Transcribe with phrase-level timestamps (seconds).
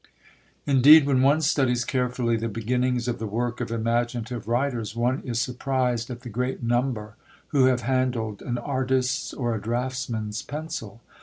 [0.65, 5.39] Indeed, when one studies carefully the beginnings of the work of imaginative writers, one is
[5.39, 7.17] surprised at the great number
[7.49, 11.01] who have handled an artist's or a draughtsman's pencil.